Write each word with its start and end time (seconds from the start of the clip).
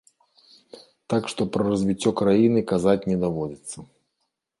Так 1.13 1.23
што 1.33 1.41
пра 1.57 1.63
развіццё 1.71 2.13
краіны 2.21 2.59
казаць 2.73 3.07
не 3.11 3.17
даводзіцца. 3.25 3.77